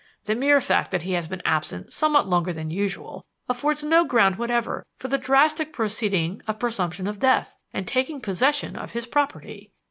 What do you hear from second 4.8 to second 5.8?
for the drastic